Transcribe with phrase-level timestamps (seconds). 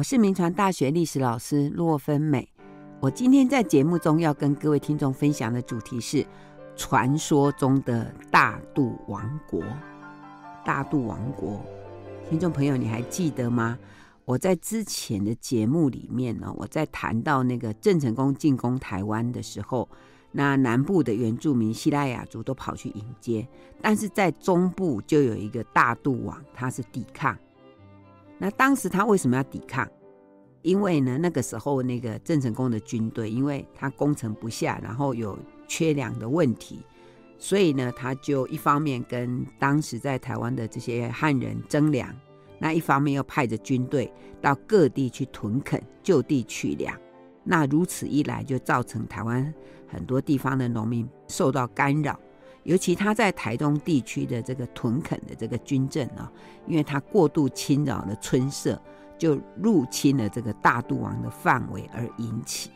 [0.00, 2.48] 我是铭传大学历史老师骆芬美。
[3.00, 6.26] 我今天在节目中要跟各位听众分享的主题是
[6.74, 9.62] 传说中的大肚王国。
[10.64, 11.60] 大肚王国，
[12.30, 13.78] 听众朋友，你还记得吗？
[14.24, 19.86] 我在之前的节目里面呢，我在谈到那个郑成功进攻台湾的时候，
[20.32, 23.46] 那南部的原住民西拉雅族都跑去迎接，
[23.82, 27.36] 但是在中部就有一个大肚王，他是抵抗。
[28.42, 29.86] 那当时他为什么要抵抗？
[30.62, 36.80] 因为呢，那个时候那个郑成功的军队，因为他攻城不下，然后有缺粮的问题，
[37.38, 42.08] 所以呢，他就一方面跟当时在台湾的这些汉人征粮，
[42.58, 46.98] 那一方面又派着军队到各地去屯垦，就地取粮。
[47.44, 49.52] 那如此一来，就造成台湾
[49.86, 52.18] 很多地方的农民受到干扰。
[52.70, 56.30] 尤其他在台东地区的这个屯垦的这个军政啊，
[56.68, 58.80] 因为他过度侵扰了村社，
[59.18, 62.70] 就入侵了这个大肚王的范围而引起。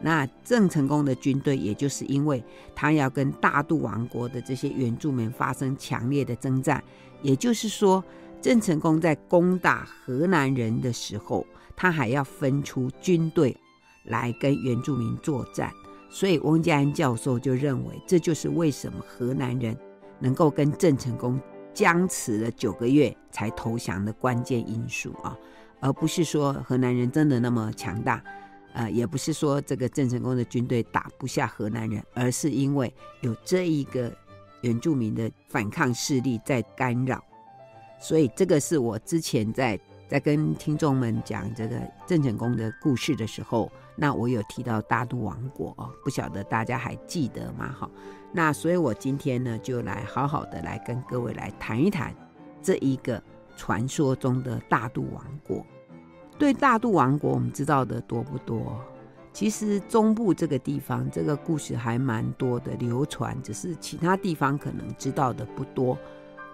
[0.00, 2.44] 那郑成功的军队，也就是因为
[2.76, 6.80] 他要跟大肚王国的这些原住民发生强烈的征战，
[7.22, 8.04] 也就是说，
[8.40, 11.44] 郑成功在攻打河南人的时候，
[11.74, 13.56] 他还要分出军队
[14.04, 15.72] 来跟原住民作战。
[16.14, 19.74] 所以翁家安教授就认为，这就是为什么河南人
[20.18, 21.40] 能够跟郑成功
[21.72, 25.34] 僵持了九个月才投降的关键因素啊，
[25.80, 28.22] 而不是说河南人真的那么强大，
[28.74, 34.14] 呃，也不是说这个郑成功的军队打不下河南人，而是因为有这一个
[34.60, 37.24] 原住民的反抗势力在干扰。
[37.98, 43.72] 所以这个是我之前在在跟听众们讲这个郑成功的故事的时候。
[43.94, 47.74] 那我有提到大肚王国哦，不晓得大家还记得吗？
[47.78, 47.90] 哈，
[48.32, 52.14] 那所以我今天呢，就来好好的来跟各位来谈一谈
[52.62, 53.22] 这一个
[53.56, 55.64] 传说中的大肚王国。
[56.38, 58.80] 对大肚王国，我们知道的多不多？
[59.32, 65.96] 其实中部这个地方，这个故事还蛮多的流传，只是其他地方可能知道的不多。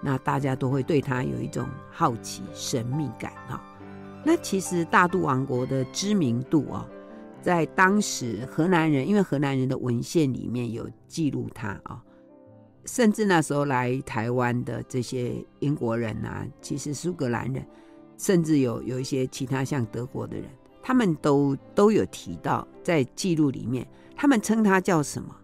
[0.00, 3.60] 那大家都会对它有一种好奇、神秘感哈。
[4.24, 6.86] 那其实大肚王国的知名度啊。
[7.40, 12.02] 在当时，河南人因为河南人的文献里面有记录他啊，
[12.84, 17.64] 甚至那时候来台湾的这些英国人啊，其实苏格兰人，
[18.18, 20.44] 甚至有有一些其他像德国的人，
[20.82, 25.34] 他们都都有提到在记录里面，他们称他叫什么？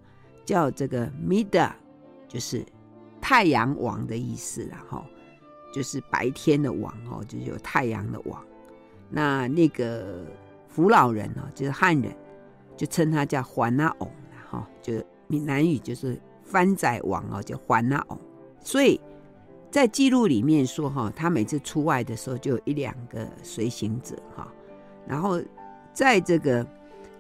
[0.45, 1.71] 叫这个 Mid，
[2.29, 2.67] 就是
[3.21, 5.05] 太阳王的意思然后，
[5.73, 8.45] 就是白天的王哦，就是有太阳的王。
[9.09, 10.27] 那那个。
[10.75, 12.13] 福老人哦，就是汉人，
[12.77, 14.11] 就称他叫环那翁，
[14.51, 14.93] 哈，就
[15.29, 18.19] 闽南语就是番仔王哦，叫环那翁。
[18.61, 19.01] 所以
[19.71, 24.53] 在记录里面说哈，他每次出外的时候就有一两个随行者哈，
[25.07, 25.41] 然后
[25.93, 26.67] 在这个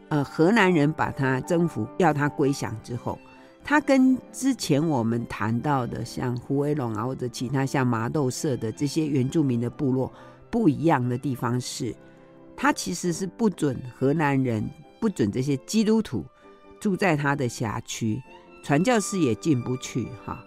[0.08, 3.16] 呃河南人把他征服要他归降之后，
[3.62, 10.12] 他跟之前我们谈到的像胡威龙啊或者其他像麻豆社的这些原住民的部落
[10.50, 11.94] 不一样的地方是。
[12.56, 14.68] 他其实是不准河南人，
[15.00, 16.24] 不准这些基督徒
[16.80, 18.22] 住在他的辖区，
[18.62, 20.42] 传教士也进不去哈，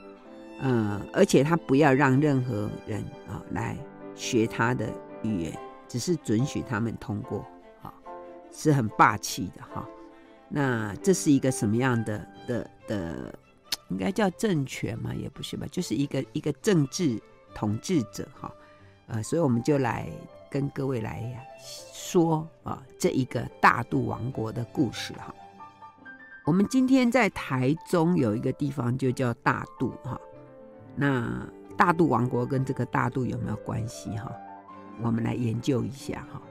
[0.61, 3.77] 嗯，而且他不要让任何人啊来
[4.15, 4.91] 学他的
[5.21, 7.45] 语言，只是准许他们通过，
[7.81, 7.93] 哈，
[8.51, 9.87] 是很霸气的哈。
[10.49, 13.39] 那这是一个什么样的的的，
[13.89, 15.13] 应该叫政权嘛？
[15.13, 17.21] 也不是吧，就是一个一个政治
[17.53, 18.51] 统治者哈，
[19.07, 20.09] 呃，所以我们就来。
[20.57, 21.47] 跟各位来
[21.93, 25.31] 说啊，这一个大肚王国的故事哈。
[26.45, 30.19] 我们今天在台中有一个地方就叫大肚哈。
[30.95, 31.47] 那
[31.77, 34.31] 大肚王国跟这个大肚有没有关系哈？
[34.99, 36.41] 我们来研究一下哈。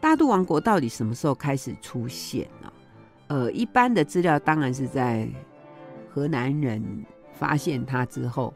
[0.00, 2.72] 大肚王国到底什么时候开始出现呢？
[3.26, 5.28] 呃，一般的资料当然是在
[6.08, 7.04] 河南人
[7.34, 8.54] 发现它之后，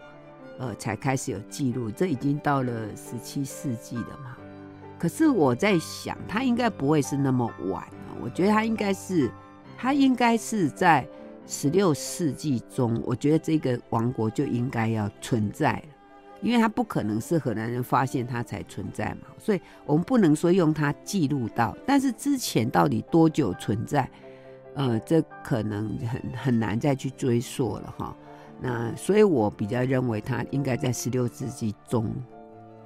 [0.59, 1.91] 呃，才开始有记录。
[1.91, 4.39] 这已经到了十七世纪了嘛。
[5.05, 7.85] 可是我在想，他应该不会是那么晚。
[8.23, 9.31] 我觉得他应该是，
[9.77, 11.07] 他应该是在
[11.47, 15.83] 十六世纪中，我觉得这个王国就应该要存在了，
[16.41, 21.77] 因为他不可能是荷兰人发现他才存在嘛，所以我们不能说用它记录到。
[21.85, 24.09] 但是之前到底多久存在，
[24.73, 28.17] 呃，这可能很很难再去追溯了哈。
[28.59, 32.11] 那所以我比较认为他应该在十六世纪中，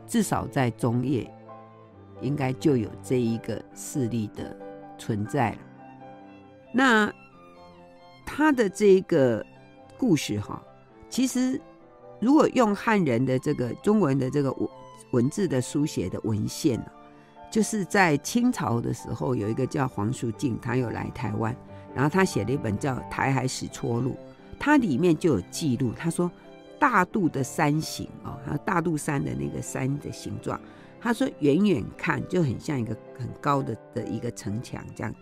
[0.04, 1.32] 至少在中叶。
[2.20, 4.56] 应该就有这一个势力的
[4.98, 5.58] 存在了。
[6.72, 7.12] 那
[8.26, 9.44] 他的这个
[9.96, 10.62] 故事哈，
[11.08, 11.60] 其实
[12.20, 14.68] 如果用汉人的这个中文的这个文
[15.12, 16.78] 文字的书写的文献，
[17.50, 21.56] 就是在清朝的时候，有一个叫黄淑静，他有来台湾，
[21.94, 24.10] 然后他写了一本叫《台海史撮录》，
[24.58, 26.30] 它里面就有记录，他说
[26.78, 30.60] 大肚的山形哦，还有大肚山的那个山的形状，
[31.00, 35.14] 他说远远看就很像一个很高的的一个城墙这样。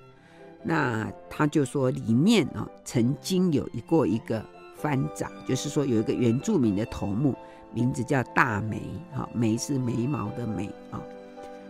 [0.62, 4.44] 那他就说里面啊，曾经有一过一个
[4.76, 7.36] 番长，就是说有一个原住民的头目，
[7.72, 8.82] 名字叫大眉，
[9.12, 11.00] 哈，眉是眉毛的眉啊。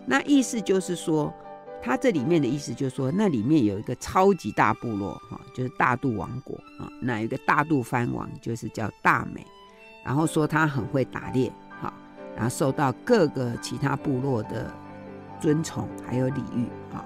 [0.07, 1.35] 那意思就是说，
[1.83, 6.89] 他这里面的意思就是说，那里面有一个超级大部落，哈，就是大肚王国啊。
[7.03, 9.45] 那有一个大肚番王，就是叫大眉，
[10.05, 11.53] 然后说他很会打猎，
[12.37, 14.73] 然后受到各个其他部落的
[15.41, 17.05] 尊崇还有礼遇，啊。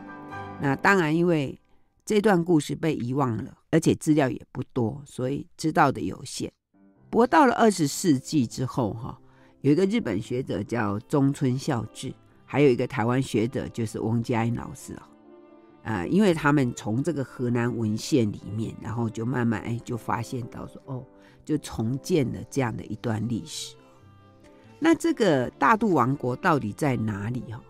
[0.61, 1.59] 那当然，因为
[2.05, 6.53] 这段故事被遗忘了，而且资料也不多，所以知道的有限。
[7.09, 9.19] 不过到了二十世纪之后，哈，
[9.63, 12.13] 有一个日本学者叫中村孝治。
[12.45, 15.09] 还有一个台湾学者就是翁佳音老师啊，
[15.85, 21.07] 呃，因为他们从这个河南文献里面，然后就慢慢哎就发现到说哦，
[21.45, 23.77] 就重建了这样的一段历史。
[24.81, 27.63] 那这个大肚王国到底在哪里哈？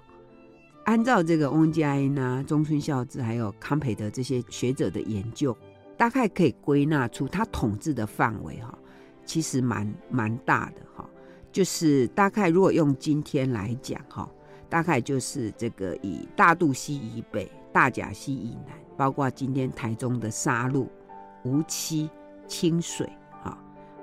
[0.84, 5.54] 按照这个翁佳音啊、中村孝之还有康培德这些学者的研究，
[5.96, 8.78] 大概可以归纳出他统治的范围哈，
[9.24, 11.04] 其实蛮蛮大的哈，
[11.52, 14.26] 就是大概如果用今天来讲哈。
[14.68, 20.88] 大概就是这个以大肚溪以北、大甲溪以南，包括今天台中的沙鹿、
[21.42, 22.08] 梧栖、
[22.46, 23.10] 清水，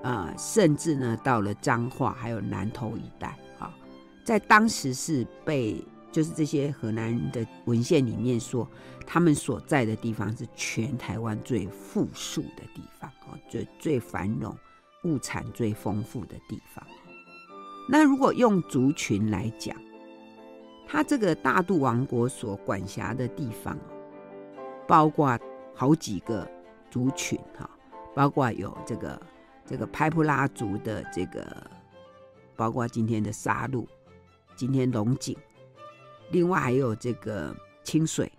[0.04, 3.74] 呃，甚至呢到了彰化还有南投一带，啊，
[4.24, 8.68] 在当时是被就是这些河南的文献里面说，
[9.06, 14.56] 他们所在的地方是全台湾最富庶的地方，哦，最最繁荣、
[15.04, 16.86] 物产最丰富的地方。
[17.90, 19.76] 那如果用族群来讲，
[20.88, 23.78] 他这个大肚王国所管辖的地方，
[24.88, 25.38] 包括
[25.76, 26.50] 好几个
[26.90, 27.70] 族群哈，
[28.16, 29.22] 包括有这个
[29.68, 31.46] 这个拍布拉族的这个，
[32.56, 33.86] 包括今天的沙鹿，
[34.56, 35.38] 今天龙井，
[36.32, 37.54] 另外还有这个
[37.84, 38.32] 清水，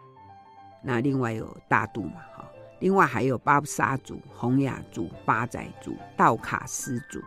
[0.82, 7.20] 那另外有大肚嘛哈，另外还有巴布沙族、洪雅族、八仔族、道卡斯族。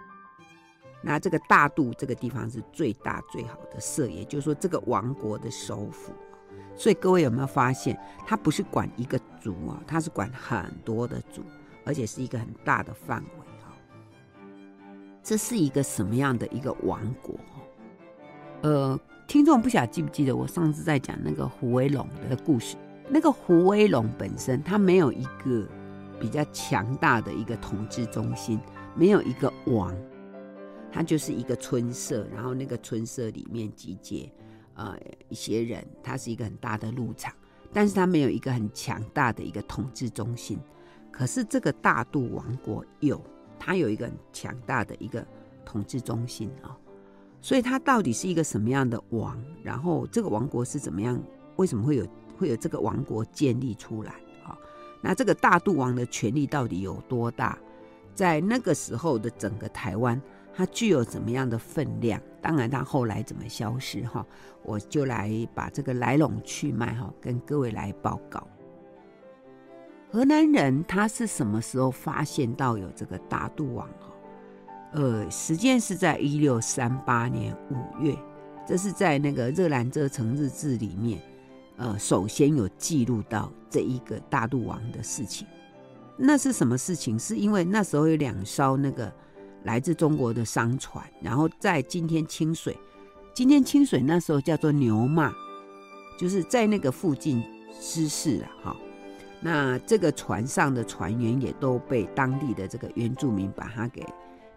[1.03, 6.11] 那这个大肚这个地方是最大最好的社，也就是说这个王国的首府。
[6.75, 11.43] 所以各位有没有发现，它不是管一个族啊，它是管很多的族，
[11.85, 13.40] 而且是一个很大的范围。
[15.23, 17.35] 这是一个什么样的一个王国？
[18.61, 22.75] 呃，听众不晓得记不记得我上次在讲那个胡威龙的故事？
[23.09, 25.67] 那个胡威龙本身他没有一个
[26.19, 28.59] 比较强大的一个统治中心，
[28.95, 29.95] 没有一个王。
[30.91, 34.29] 他就是一个村社，然后那个村社里面集结
[34.75, 34.97] 呃
[35.29, 37.33] 一些人，他是一个很大的牧场，
[37.71, 40.59] 但是他没有一个很强大的一个统治中心。
[41.09, 43.21] 可是这个大肚王国有，
[43.63, 45.23] 它有一个很强大的一个
[45.63, 46.75] 统治中心啊、哦。
[47.41, 49.39] 所以它到底是一个什么样的王？
[49.61, 51.21] 然后这个王国是怎么样？
[51.57, 54.13] 为什么会有会有这个王国建立出来
[54.43, 54.57] 啊、哦？
[54.99, 57.55] 那这个大肚王的权力到底有多大？
[58.15, 60.19] 在那个时候的整个台湾。
[60.53, 62.21] 它具有怎么样的分量？
[62.41, 64.01] 当然，它后来怎么消失？
[64.01, 64.23] 哈，
[64.63, 68.45] 我就来把这个来龙去脉哈，跟各位来报告。
[70.11, 73.87] 河南人他是什么时候发现到有这个大肚王？
[73.87, 74.11] 哈，
[74.91, 78.13] 呃，时间是在一六三八年五月，
[78.67, 81.21] 这是在那个《热兰遮城日志》里面，
[81.77, 85.47] 呃，首先有记录到这一个大肚王的事情。
[86.17, 87.17] 那是什么事情？
[87.17, 89.11] 是因为那时候有两艘那个。
[89.63, 92.75] 来自中国的商船，然后在今天清水，
[93.31, 95.31] 今天清水那时候叫做牛骂，
[96.17, 97.43] 就是在那个附近
[97.79, 98.75] 失事了哈。
[99.41, 104.05] 那这个船上的船员也都被当地的这个原住民把他给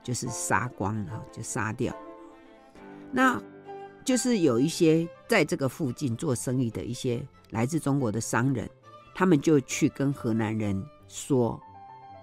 [0.02, 1.92] 就是杀光了，就杀掉。
[3.10, 3.42] 那
[4.04, 8.68] 就是有一些在这个附近做生意的一些来自中国的商人，
[9.14, 11.58] 他们就去跟河南人说，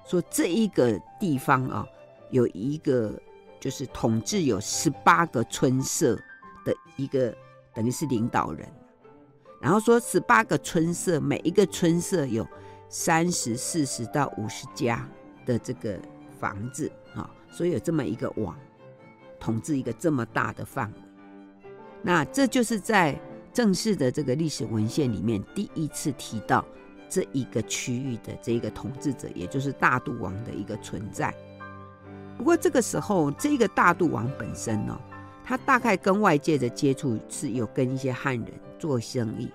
[0.06, 1.86] 说这一个地方啊。
[2.30, 3.22] 有一个
[3.60, 6.16] 就是统治有十八个村社
[6.64, 7.36] 的一个
[7.74, 8.66] 等于是领导人，
[9.62, 12.48] 然后说十八个村社，每一个村社有
[12.90, 15.08] 三十、四十到五十家
[15.46, 16.00] 的这个
[16.40, 18.58] 房子啊，所以有这么一个网
[19.40, 21.00] 统治一个这么大的范围。
[22.02, 23.16] 那这就是在
[23.54, 26.66] 正式的这个历史文献里面第一次提到
[27.08, 31.32] 这一个区域的这个统治者，也就是大肚王的一个存在。
[32.38, 35.00] 不过这个时候，这个大肚王本身呢，
[35.52, 38.48] 他大概跟外界的接触是有跟一些汉人
[38.80, 39.52] 做生意，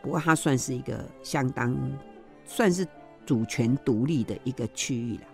[0.00, 1.76] 不过他算是一个相当
[2.44, 2.86] 算是
[3.26, 5.24] 主权独立的一个区域了。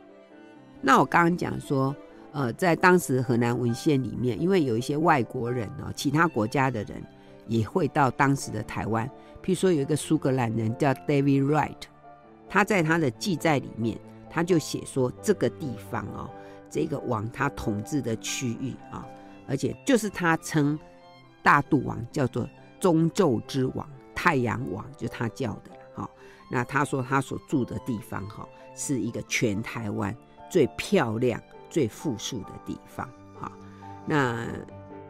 [0.80, 1.94] 那我刚刚讲说，
[2.32, 7.04] 呃，在当时河南文献里面，因为有一些外国人哦，其他国家的人
[7.46, 9.06] 也会到当时的台湾，
[9.42, 11.82] 譬如说有一个苏格兰人叫 David Wright，
[12.48, 13.98] 他在他的记载里面，
[14.30, 16.30] 他就写说这个地方哦，
[16.70, 19.06] 这个王他统治的区域啊，
[19.48, 20.78] 而且就是他称
[21.42, 22.48] 大肚王叫做
[22.80, 26.08] 中昼之王、太阳王，就他叫的哈。
[26.50, 30.16] 那他说他所住的地方哈，是一个全台湾
[30.50, 31.40] 最漂亮。
[31.68, 33.06] 最富庶的地方，
[33.38, 33.50] 哈，
[34.06, 34.46] 那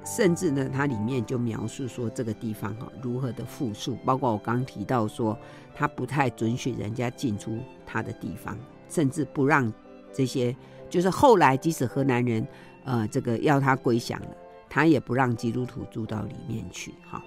[0.06, 5.38] 甚至呢，它里面就描述说这个地方哈如何的富庶，包括我刚提到说，
[5.74, 9.70] 他不太准许人家进出他的地方，甚至不让
[10.14, 10.56] 这些，
[10.88, 12.44] 就是后来即使河南人
[12.86, 14.28] 呃这个要他归降了，
[14.70, 17.22] 他也不让基督徒住到里面去，哈，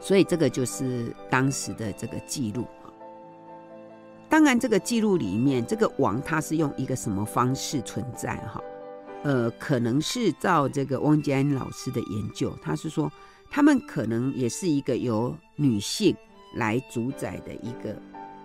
[0.00, 2.64] 所以这个就是当时的这个记录。
[4.26, 8.36] 当然，这个记录里面，这个王他是用一个什么方式存在？
[8.38, 8.60] 哈，
[9.22, 13.12] 呃，可能是照这个汪建安老师的研究，他是说，
[13.48, 16.16] 他们可能也是一个由女性
[16.56, 17.96] 来主宰的一个，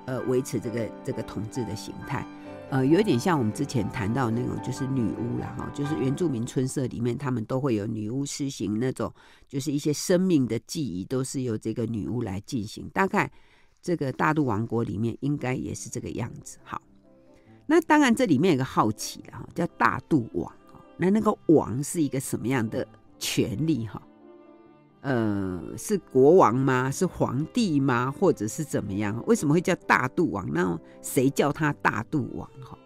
[0.05, 2.23] 呃，维持这个这个统治的形态，
[2.69, 9.13] 呃，有点像我们之前谈到那种，就是女巫啦，哈，就是原住民村社里面，他们都会有女巫施行那种，
[9.47, 13.31] 就是一些生命的记忆，都是由这个女巫来进行，大概。
[13.81, 16.57] 这个大肚王国里面应该也是这个样子。
[16.63, 16.81] 好，
[17.65, 20.53] 那当然这里面有个好奇的哈，叫大渡王。
[20.97, 22.85] 那那个王是一个什么样的
[23.19, 24.01] 权力哈？
[25.01, 26.91] 呃，是国王吗？
[26.91, 28.13] 是皇帝吗？
[28.19, 29.23] 或者是怎么样？
[29.27, 30.45] 为什么会叫大肚王？
[30.51, 32.49] 那谁叫他大肚王？
[32.61, 32.77] 哈？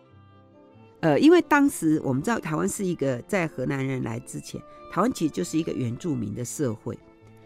[1.02, 6.98] 呃，因为当时我们知道台湾是一个在荷兰人来之前，台湾其实就是一个原住民的社会。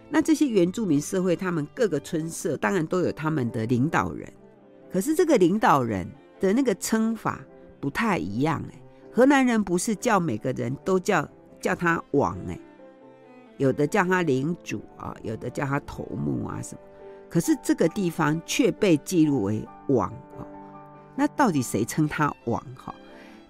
[0.09, 4.31] 那这些原住民社会，他们各个村社当然都有他们的领导人，
[4.91, 6.07] 可是这个领导人
[6.39, 7.41] 的那个称法
[7.79, 8.81] 不太一样哎。
[9.11, 11.27] 河南人不是叫每个人都叫
[11.59, 12.59] 叫他王哎，
[13.57, 16.81] 有的叫他领主啊，有的叫他头目啊什么。
[17.29, 20.45] 可是这个地方却被记录为王啊。
[21.15, 22.93] 那到底谁称他王哈？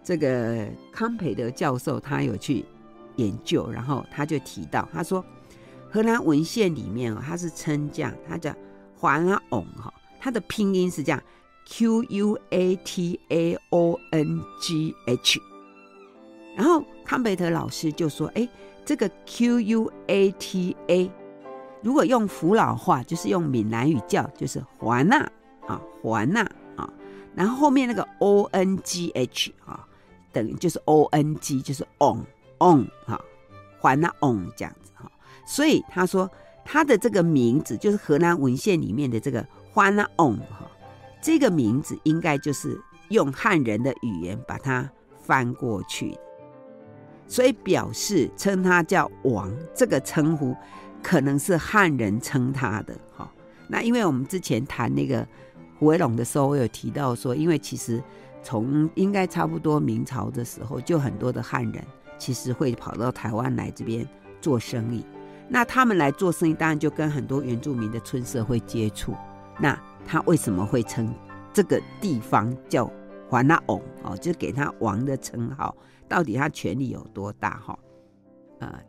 [0.03, 2.65] 这个康培德教授他有去
[3.17, 5.23] 研究，然后他就提到，他说。
[5.89, 8.53] 荷兰文献里面哦，它是称这样，它叫
[8.93, 11.23] 华纳翁哈，它的拼音是这样
[11.65, 15.39] ，Q U A T A O N G H。
[16.57, 18.47] 然后康培德老师就说：“哎，
[18.87, 21.11] 这个 Q U A T A，
[21.81, 25.17] 如果用福佬话，就是用闽南语叫，就是华纳
[25.67, 26.39] 啊，华纳
[26.77, 26.89] 啊。
[27.35, 29.85] 然后后面那个 O N G H 啊，
[30.31, 32.23] 等于就是 O N G，就是 on
[32.59, 33.19] on 哈，
[33.77, 35.11] 华纳翁这样子哈。”
[35.45, 36.31] 所以他说
[36.63, 40.65] 他的这个名字就是河南文献里面的这个 Juan On 哈，
[41.21, 44.89] 这个名字应该就是用汉人的语言把它
[45.21, 46.19] 翻过去的，
[47.27, 50.55] 所以表示称他叫王这个称呼
[51.03, 53.29] 可能是汉人称他的哈。
[53.67, 55.27] 那因为我们之前谈那个
[55.77, 58.01] 胡惟庸的时候，我有提到说，因为其实
[58.41, 61.83] 从应该差不多明朝的时候，就很多的汉人
[62.17, 64.07] 其实会跑到台湾来这边
[64.41, 65.05] 做生意。
[65.49, 69.13] 那他们来做生意，当然就跟很多原住民的村社会接触。
[69.59, 71.13] 那他为什么会称
[71.53, 72.89] 这个地方叫
[73.29, 74.15] 华纳翁哦？
[74.17, 75.75] 就是给他王的称号，
[76.07, 77.59] 到底他权力有多大？
[77.59, 77.79] 哈，
[78.59, 78.79] 呃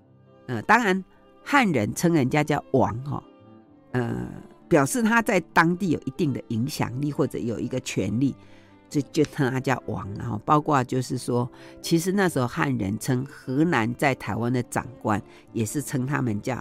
[0.46, 1.04] 呃，当然
[1.44, 3.22] 汉人称人家叫王哈，
[3.92, 4.28] 呃，
[4.68, 8.34] 表示他在当地有一定的影响力或者有一个权力。
[8.90, 11.46] 就就称他叫王，然后包括就是说，
[11.82, 15.22] 其实那时候汉人称河南在台湾的长官，
[15.52, 16.58] 也是称他们叫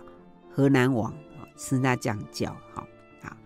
[0.54, 1.14] 河南王，
[1.56, 2.86] 是那这样叫，哈，
[3.22, 3.38] 啊，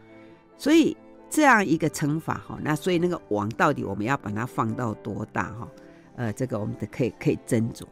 [0.57, 0.97] 所以
[1.29, 5.67] 这样一个称法，哈，那所以那个王到底我们要把它放到多大，哈，
[6.15, 7.83] 呃，这个我们的可以可以斟酌。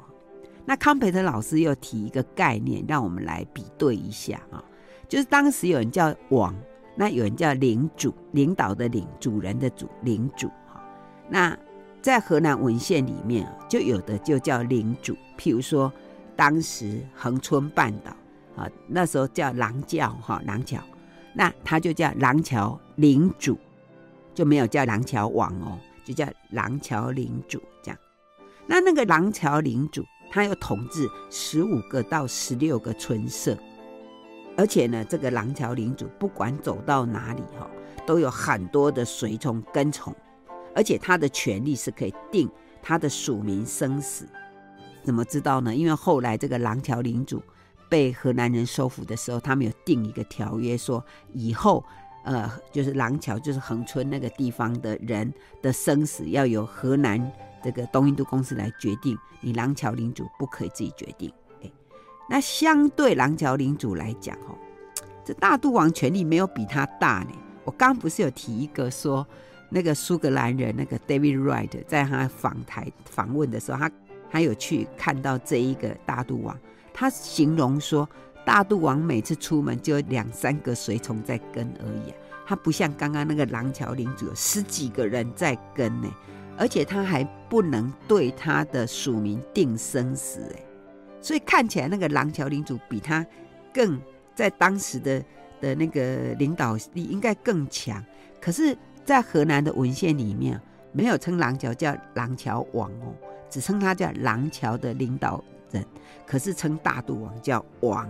[0.65, 4.63] 那康培特老师又提一个概念，让我们来比对一下啊，
[5.07, 6.55] 就是当时有人叫王，
[6.95, 10.83] 那有人叫领主，领导的领，主人的主，领主哈。
[11.27, 11.57] 那
[12.01, 15.91] 在河南文献里面就有的就叫领主，譬如说
[16.35, 18.11] 当时恒春半岛
[18.55, 20.79] 啊，那时候叫廊桥哈，廊桥，
[21.33, 23.57] 那他就叫廊桥领主，
[24.35, 27.99] 就没有叫廊桥王哦，就叫廊桥领主这样。
[28.69, 33.57] 那那个廊桥领主，他又统治十五个到十六个村社，
[34.55, 37.67] 而且呢，这个廊桥领主不管走到哪里哈，
[38.05, 40.15] 都有很多的随从跟从。
[40.75, 42.47] 而且他的权力是可以定
[42.79, 44.29] 他的属民生死，
[45.03, 45.75] 怎么知道呢？
[45.75, 47.41] 因为后来这个廊桥领主
[47.89, 51.83] 被荷兰人收服的时候，他们有定一个条约，说以后
[52.23, 57.19] 呃，就是廊桥，就是恒村那个地方的人的生死要由荷兰
[57.63, 61.31] 这个东印度公司来决定，你廊桥领主不可以自己决定。
[61.63, 61.71] 哎，
[62.29, 64.57] 那相对廊桥领主来讲，哦，
[65.25, 67.31] 这大肚王权力没有比他大呢。
[67.63, 69.25] 我刚不是有提一个说，
[69.69, 73.91] 那个苏格兰人那个 David Wright 在他访台访问的时候，他
[74.31, 76.57] 他有去看到这一个大肚王，
[76.93, 78.09] 他形容说，
[78.45, 82.15] 大肚王每次出门就有两三个随从在跟而已啊，
[82.47, 86.09] 他不像刚刚那个廊桥领主有十几个人在跟呢，
[86.59, 90.63] 而且他还不能对他的属民定生死哎，
[91.19, 93.25] 所以看起来那个廊桥领主比他
[93.73, 93.99] 更
[94.35, 95.23] 在当时的。
[95.61, 98.01] 的那个领导力应该更强，
[98.39, 100.57] 可是，在河南的文献里面，
[100.93, 103.13] 没有称廊桥叫廊桥王哦，
[103.49, 105.85] 只称他叫廊桥的领导人，
[106.25, 108.09] 可是称大肚王叫王，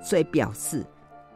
[0.00, 0.86] 所以表示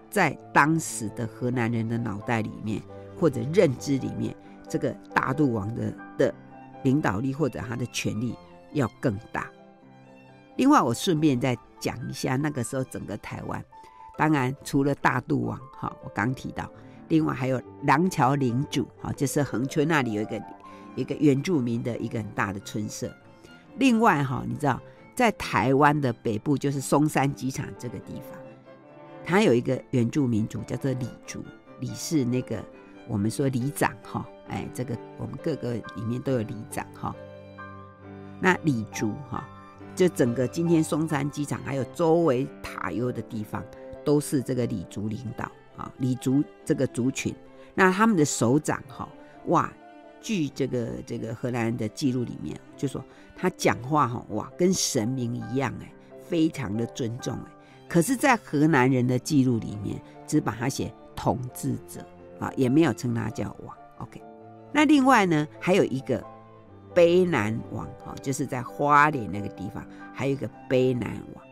[0.09, 2.81] 在当时的河南人的脑袋里面
[3.19, 4.33] 或者认知里面，
[4.71, 6.35] 这个大肚王的的
[6.85, 8.35] 领导力或者他的权力
[8.73, 9.51] 要更大。
[10.57, 13.63] 另外，我顺便再讲一下那个时候整个台湾。
[14.17, 16.71] 当然，除了大肚王，哈，我刚提到，
[17.09, 20.43] 另外还有廊桥领主，哈，就是恒村那里有一个
[20.95, 23.11] 一个原住民的一个很大的村社。
[23.79, 24.79] 另外，哈，你知道，
[25.15, 28.39] 在台湾的北部，就是松山机场这个地方，
[29.25, 31.43] 它有一个原住民族叫做李族，
[31.79, 32.63] 李是那个
[33.09, 37.17] 我们说里长，哈，哎，这个我们各个里面都有里长，哈。
[38.39, 39.49] 那里族，哈，
[39.97, 43.65] 就整个今天松山机场还有周围塔悠的地方。
[44.03, 45.45] 都是这个里族领导
[45.77, 47.35] 啊，里族这个族群，
[47.75, 49.07] 那他们的首长哈，
[49.49, 49.71] 哇，
[50.23, 53.05] 据这个这个荷兰人的记录里面，就说
[53.37, 55.93] 他讲话哈，哇，跟神明一样哎，
[56.25, 57.53] 非常的尊重哎。
[57.91, 62.01] 可是，在荷兰人的记录里面，只把他写统治者
[62.41, 63.77] 啊，也没有称他叫王。
[63.99, 64.23] OK，
[64.73, 66.25] 那另外呢，还有一个
[66.95, 71.45] 卑南王哈，就是在花莲那个地方，还有一个卑南王。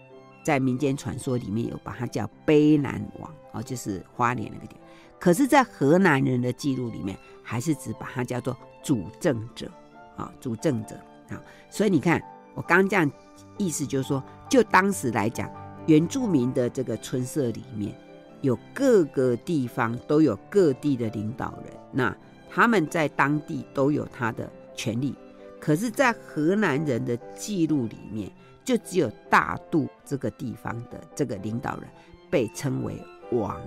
[0.44, 4.88] 在民间传说里面有把它叫卑南王哦，就是花莲那个地方。
[5.18, 9.70] 可是，在河南人的记录里面，还是只把它叫做主政者
[10.16, 10.94] 啊，主政者
[11.28, 11.42] 啊。
[11.68, 12.22] 所以你看，
[12.54, 13.10] 我刚这样
[13.58, 15.50] 意思就是说，就当时来讲，
[15.86, 17.92] 原住民的这个村社里面
[18.40, 22.16] 有各个地方都有各地的领导人，那
[22.50, 25.14] 他们在当地都有他的权利。
[25.60, 28.30] 可是，在荷兰人的记录里面，
[28.64, 31.88] 就只有大渡这个地方的这个领导人
[32.30, 33.60] 被称为王，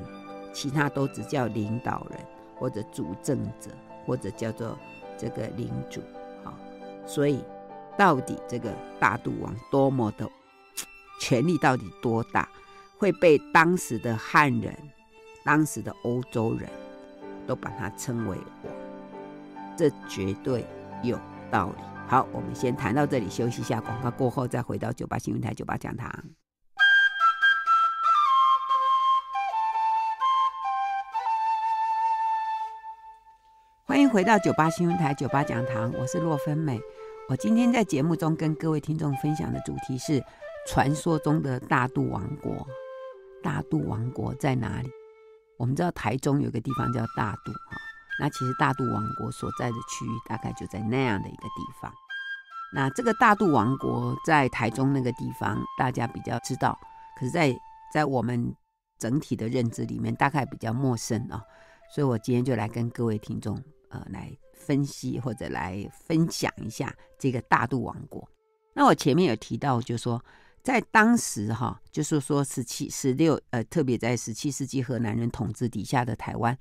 [0.53, 2.19] 其他都只叫领导人
[2.55, 3.69] 或者主政者
[4.05, 4.77] 或者叫做
[5.17, 6.01] 这个领主。
[6.43, 6.57] 好，
[7.05, 7.43] 所以
[7.97, 10.25] 到底这个大渡王多么的
[11.19, 12.47] 权力到底多大，
[12.97, 14.73] 会被当时的汉人、
[15.43, 16.69] 当时的欧洲人
[17.51, 18.73] 都把它称为王，
[19.77, 20.65] 这绝对
[21.03, 21.19] 有
[21.51, 21.83] 道理。
[22.07, 26.09] 好，我们先谈到这里，休息一下，广告过后再回到九八新闻台九八讲堂。
[33.85, 36.79] 欢迎回到九八新闻台九八讲堂，我是洛芬美。
[37.27, 40.23] 我今天在节目中跟各位听众分享的主题是
[40.69, 42.65] 传说中的大肚王国。
[43.43, 44.89] 大肚王国在哪里？
[45.61, 47.77] 我们知道台中有个地方叫大肚哈。
[48.19, 51.93] 那其实大肚王国所在的区域大概就在那样的一个地方。
[52.73, 56.75] 那这个大肚王国在台中那个地方，大家比较知道，
[57.15, 57.55] 可是在，
[57.93, 58.55] 在我们
[58.97, 61.39] 整体的认知里面，大概比较陌生啊、
[61.93, 63.55] 所以我今天就来跟各位听众
[63.89, 68.27] 呃来分析或者来分享一下这个大肚王国。
[68.73, 70.23] 那我前面有提到，就是说
[70.63, 76.57] 在当时哈、就是说十七、十六呃，特别在十七世纪荷兰人统治底下的台湾。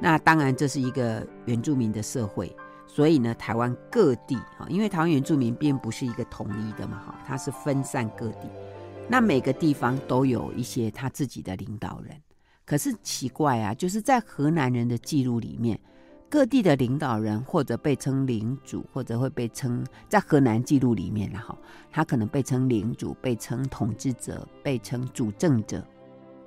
[0.00, 2.54] 那当然，这是一个原住民的社会，
[2.86, 8.48] 所以呢，台湾各地啊，因为台湾原住民并不是一个统一的嘛，哈，它是分散各地。
[9.08, 12.14] 那每个地方都有一些他自己的领导人，
[12.64, 15.78] 可是奇怪啊，就是在荷兰人的记录里面，
[16.30, 21.58] 各地的领导人或者被称领主，或者会被称在河南记录里面，然后
[21.90, 25.84] 他可能被称领主，被称统治者，被称主政者，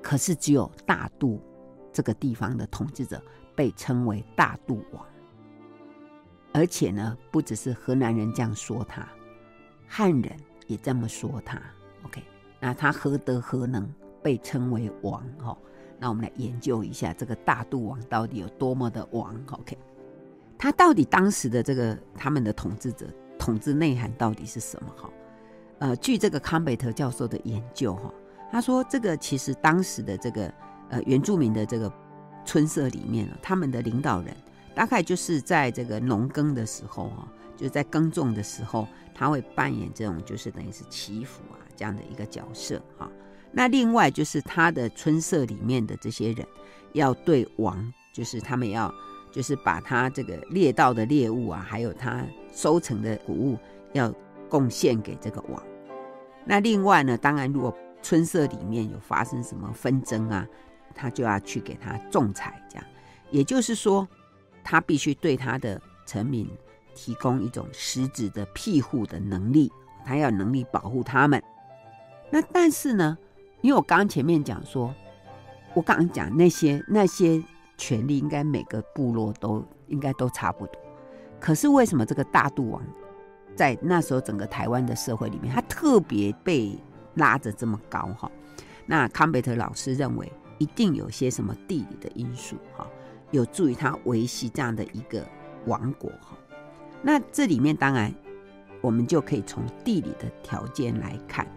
[0.02, 1.40] 可是只有大肚
[1.92, 3.22] 这个地方的统治者。
[3.56, 5.06] 被称为大肚王，
[6.54, 9.08] 而且呢，不只是河南人这样说他，
[9.88, 11.62] 汉人也这么说他。
[12.02, 12.24] OK，
[12.60, 13.88] 那他何德何能
[14.24, 15.24] 被称为王？
[15.38, 15.56] 哈，
[16.04, 19.78] 那我们来研究一下这个大肚王到底有多么的王？OK，
[20.58, 23.06] 他到底当时的这个他们的统治者
[23.40, 24.90] 统治内涵到底是什么？
[24.98, 25.10] 哈，
[25.80, 28.14] 呃，据这个康贝特教授的研究哈，
[28.52, 30.54] 他说这个其实当时的这个
[30.90, 31.90] 呃原住民的这个
[32.44, 34.36] 村社里面呢，他们的领导人
[34.76, 38.86] 大概就是在这个农耕的时候哈，就在耕种的时候，
[39.16, 43.10] 他会扮演这种就是等于是祈福啊这样的一个角色哈。
[43.56, 46.46] 那另外就是他的村社里面的这些人
[46.94, 48.92] 要对王，就是他们要
[49.32, 53.58] 就是把他这个猎到的猎物啊，还有他收成的谷物
[53.94, 54.12] 要
[54.50, 55.62] 贡献给这个王。
[56.46, 60.48] 那另外呢，当然如果村社里面有发生什么纷争啊，
[60.96, 62.86] 他就要去给他仲裁，这样，
[63.30, 64.08] 也就是说，
[64.64, 66.50] 他必须对他的臣民
[66.96, 69.72] 提供一种实质的庇护的能力，
[70.04, 71.42] 他要能力保护他们。
[72.32, 73.18] 那但是呢？
[73.64, 74.94] 因为我刚刚前面讲说，
[75.74, 77.42] 我刚刚讲那些那些
[77.78, 80.76] 权利，应该每个部落都应该都差不多。
[81.40, 82.84] 可是为什么这个大肚王
[83.56, 86.78] 在那时候整个台湾的社会里面，他特别被
[87.16, 88.30] 拉着这么高哈？
[88.86, 92.86] 那康贝特老师认为，一定有些什么地理的因素哈，
[93.32, 95.26] 有助于他维系这样的一个
[95.68, 96.38] 王国哈。
[97.02, 98.14] 那这里面当然，
[98.82, 101.48] 我们就可以从地理的条件来看。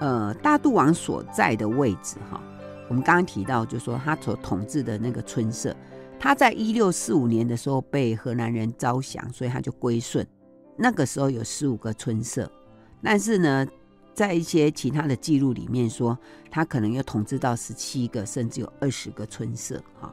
[0.00, 2.40] 呃，大肚王所在的位置哈，
[2.88, 5.74] 我们刚刚提到，就是说他所统治的那个村社，
[6.18, 10.26] 他在一六四五年的时候被荷兰人招降，所以他就归顺。
[10.76, 12.50] 那个时候有十五个村社，
[13.02, 13.66] 但是呢，
[14.12, 16.18] 在一些其他的记录里面说，
[16.50, 20.12] 他可能又统治到十七个，甚至有二十个村社哈。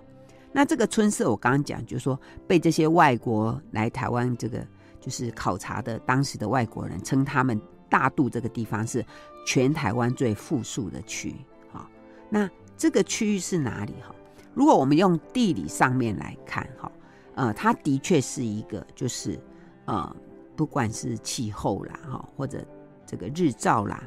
[0.54, 2.18] 那这个村社，我刚刚讲，就是说
[2.48, 4.66] 被这些外国来台湾这个
[5.02, 7.60] 就是考察的当时的外国人称他们。
[7.92, 9.06] 大肚这个地方是
[9.46, 11.36] 全台湾最富庶的区域，
[11.74, 11.90] 哈，
[12.30, 13.94] 那这个区域是哪里？
[14.02, 14.14] 哈，
[14.54, 16.92] 如果我们用地理上面来看，哈，
[17.36, 19.40] 呃，它的确是一个，就是
[19.86, 20.16] 呃，
[20.56, 22.66] 不管是气候啦，哈，或者
[23.06, 24.04] 这个日照啦，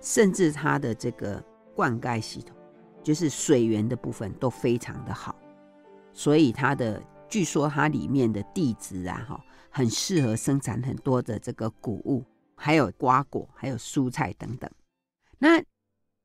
[0.00, 1.42] 甚至它的这个
[1.74, 2.56] 灌溉系统，
[3.02, 5.34] 就是水源的部分都非常的好，
[6.12, 12.22] 所以它的据说它里面的地质啊，哈，很适合生产很多的这个谷物。
[12.58, 14.68] 还有瓜果，还有蔬菜等等。
[15.38, 15.62] 那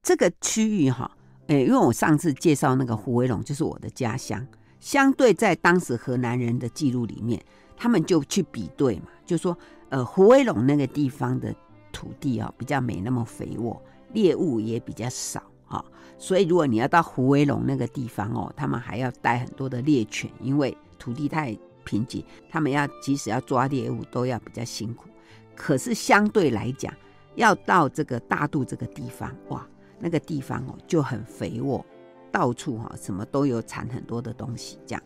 [0.02, 1.10] 这个区域哈，
[1.48, 4.46] 诶，因为我上次介绍那个胡威龙，就是我的家乡。
[4.80, 7.42] 相对在当时河南人的记录里面，
[7.78, 11.56] 他们就去比对嘛，就说，呃，胡威龙那个地方的
[11.94, 15.86] 土地啊，比较没那么肥沃，猎物也比较少哈。
[16.18, 25.08] 所以如果你要到胡威龙那个地方哦，他们还要带很多的猎犬，因为土地太贫瘠，他们要即使要抓猎物，都要比较辛苦。
[25.56, 26.94] 可是相对来讲，
[27.36, 29.66] 要到这个大肚这个地方，哇，
[30.00, 31.86] 那个地方哦就很肥沃，
[32.32, 34.80] 到处哈什么都有产很多的东西。
[34.86, 35.04] 这样，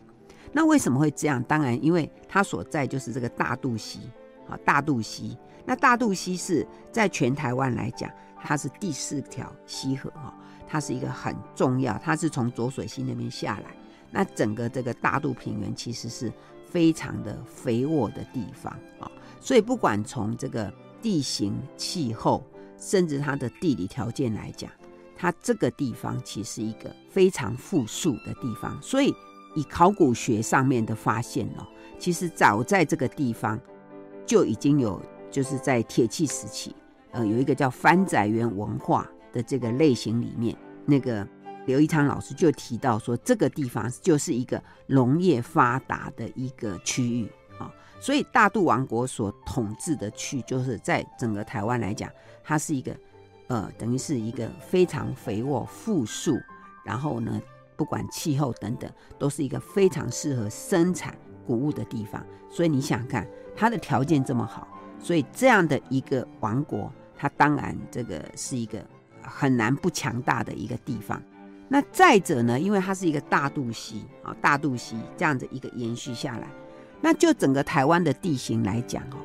[0.52, 1.42] 那为什么会这样？
[1.44, 4.00] 当然，因为它所在就是这个大肚溪
[4.48, 5.36] 啊，大肚溪。
[5.64, 8.10] 那大肚溪是在全台湾来讲，
[8.42, 10.34] 它是第四条溪河哈，
[10.66, 13.76] 它是一个很重要，它是从浊水溪那边下来。
[14.10, 16.32] 那整个这个大肚平原其实是
[16.64, 19.10] 非常的肥沃的地方啊。
[19.48, 22.44] 所以，不管从这个地形、气候，
[22.76, 24.70] 甚至它的地理条件来讲，
[25.16, 28.78] 它这个地方其实一个非常富庶的地方。
[28.82, 29.14] 所以，
[29.56, 31.66] 以考古学上面的发现哦，
[31.98, 33.58] 其实早在这个地方
[34.26, 36.76] 就已经有，就是在铁器时期，
[37.12, 41.26] 呃，有一个叫番仔园文化的这个类型里面，那个
[41.64, 47.26] 刘一昌老师就提到说，这个地方就是一个农业发达的一个区域。
[48.00, 52.10] 所以大肚王国所统治的区，就是在整个台湾来讲，
[52.44, 52.96] 它是一个，
[53.48, 56.38] 呃，等于是一个非常肥沃、富庶，
[56.84, 57.40] 然后呢，
[57.76, 62.24] 不管气候等等，都是一个非常适合生产谷物的地方。
[62.48, 64.66] 所以你想看它的条件这么好，
[65.00, 68.80] 所以这样的一个王国，它当然这个是一个
[69.20, 71.20] 很难不强大的一个地方。
[71.68, 76.48] 那再者呢，因为它是一个大肚溪啊，大肚溪这样子一个延续下来。
[77.00, 79.16] 那就整个台湾的地形来讲哦，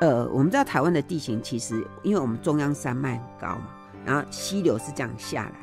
[0.00, 3.68] 呃，我们知道台湾的地形其实，因为我们中央山脉很高嘛，
[4.04, 5.54] 然后溪流是这样下来，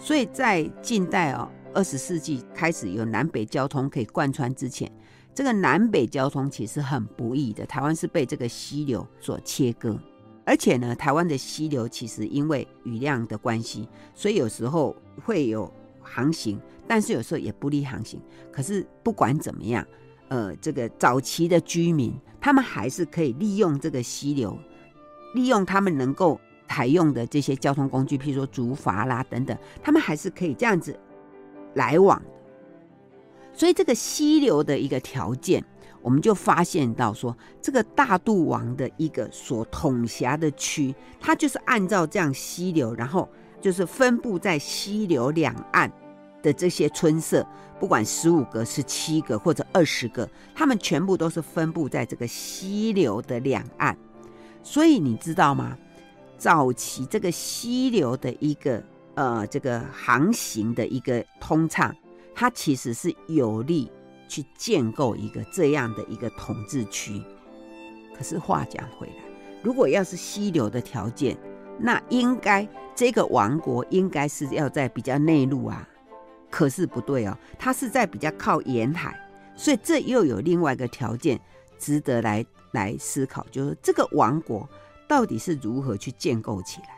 [0.00, 4.90] 所以在近代哦，二十世纪开始有南北交通可以贯穿之前，
[5.34, 7.66] 这个南北交通其实很不易的。
[7.66, 9.98] 台湾是被这个溪流所切割，
[10.46, 15.70] 而且呢，台湾的溪流其实因为雨量的关系，所以有时候会有
[16.00, 18.18] 航行，但是有时候也不利航行。
[18.50, 19.86] 可是不管怎么样。
[20.28, 24.58] 呃，这个早期的居民，他们还是可以利用这个溪流，
[25.34, 26.38] 利用他们能够
[26.68, 30.98] 采用的这些交通工具，譬如说竹筏啦等等，他们还是可以这样子
[31.74, 32.20] 来往。
[33.52, 35.64] 所以这个溪流的一个条件，
[36.02, 43.28] 我们就发现到说，这个大肚王的一个所统辖的区，它就是按照这样溪流，然后
[43.60, 45.90] 就是分布在溪流两岸
[46.42, 47.46] 的这些村社，
[47.78, 53.96] 不管十五个、十七个或者二十个，他们全部都是分布在这个溪流的两岸。
[54.62, 55.76] 所以你知道吗？
[56.36, 58.82] 早期这个溪流的一个
[59.14, 61.92] 呃这个航行的一个通畅，
[62.34, 63.90] 它其实是有利
[64.28, 67.20] 去建构一个这样的一个统治区。
[68.16, 69.24] 可是话讲回来，
[69.62, 71.36] 如果要是溪流的条件，
[71.80, 75.88] 那应该这个王国应该是要在比较内陆啊。
[76.50, 79.14] 可是不对哦，它是在比较靠沿海，
[79.54, 81.38] 所以这又有另外一个条件
[81.78, 84.68] 值得来来思考，就是这个王国
[85.06, 86.88] 到底是如何去建构起来？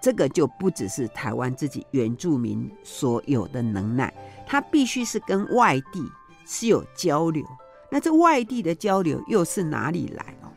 [0.00, 4.12] 这个就不只是台湾自己原住民所有的能耐，
[4.46, 6.08] 它必须是跟外地
[6.46, 7.44] 是有交流。
[7.90, 10.52] 那这外地的交流又是哪里来哦？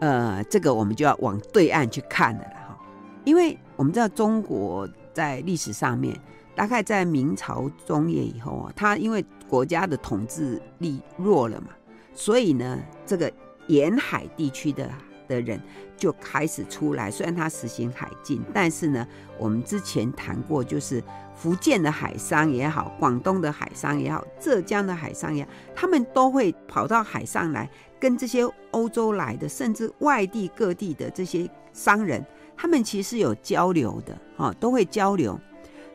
[0.00, 2.78] 呃，这个我们就要往对岸去看了哈，
[3.24, 6.20] 因为我们知道中国在历史上面。
[6.58, 11.68] 大概在明朝中叶以后啊，他因为国家的统治力弱了嘛，
[12.12, 13.32] 所以呢，这个
[13.68, 14.90] 沿海地区的
[15.28, 15.62] 的人
[15.96, 17.12] 就开始出来。
[17.12, 19.06] 虽然他实行海禁，但是呢，
[19.38, 21.00] 我们之前谈过，就是
[21.32, 28.42] 福建的海商也好，广东的海商也好，浙江的海商也好，他们都会跑到海上来，跟这些
[28.72, 35.38] 欧洲来的，甚至外地各地的这些商人，他们其实有交流的啊，都会交流。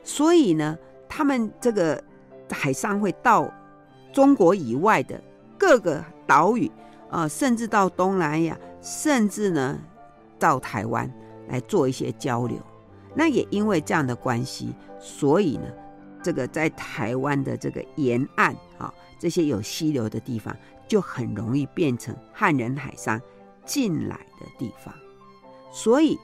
[0.04, 2.04] 所以呢，他们这个
[2.50, 3.52] 海商会到
[4.12, 5.20] 中国以外的
[5.58, 6.70] 各个岛屿
[7.10, 9.80] 啊、甚至到东南亚，甚至呢
[10.38, 11.10] 到台湾
[11.48, 12.58] 来做一些交流。
[13.16, 15.68] 那也因为这样的关系，所以呢，
[16.22, 20.56] 这个在台湾的这个沿岸啊，这些有溪流的地方，
[20.88, 23.22] 就很容易变成汉人海商
[23.64, 24.94] 进来的地方。
[25.72, 26.20] 所以，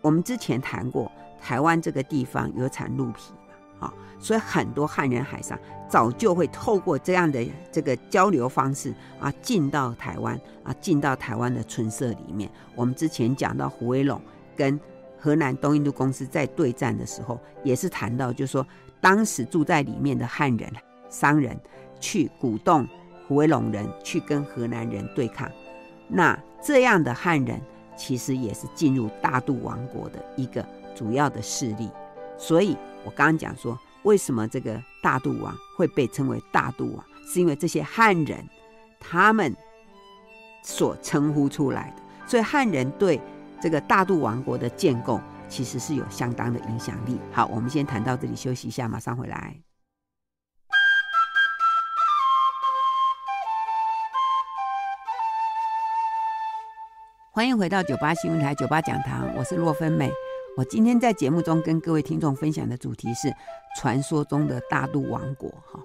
[0.00, 1.10] 我们之前谈过。
[1.46, 3.32] 台湾这个地方有产鹿皮
[3.78, 5.56] 嘛，啊，所以很多汉人海商
[5.88, 12.50] 早就会透过这样的这个交流方式啊，进到台湾啊，进到台湾的村社里面。
[12.74, 14.20] 我们之前讲到胡维龙
[14.56, 14.80] 跟
[15.20, 18.66] 荷兰东印度公司在对战的时候，也是谈到，就是说
[19.00, 20.68] 当时住在里面的汉人
[21.08, 21.56] 商人
[22.00, 22.84] 去鼓动
[23.28, 25.48] 胡维龙人去跟荷兰人对抗，
[26.08, 27.60] 那这样的汉人
[27.96, 30.66] 其实也是进入大肚王国的一个。
[30.96, 31.90] 主要的势力，
[32.38, 38.42] 所以我刚刚讲说，为什么这个大肚王会被称为大肚王，是因为这些汉人
[38.98, 39.54] 他们
[40.64, 42.02] 所称呼出来的。
[42.26, 43.20] 所以汉人对
[43.60, 47.20] 这个大肚王国的建构，其实是有相当的影响力。
[47.30, 49.60] 好，我们先谈到这里，休息一下，马上回来。
[57.32, 60.10] 欢迎回到九八新闻台九八讲堂，我是洛芬美。
[60.56, 63.30] 我今天在节目中跟各位听众分享的主题是
[63.76, 65.78] 传说中的大肚王国哈。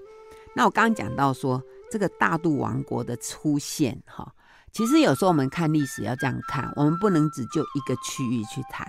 [0.56, 4.34] 那我刚刚讲到说这个大肚王国的出现哈，
[4.72, 8.88] 其实有时候我们看历史要这样看，我们不能只就一个区域去谈，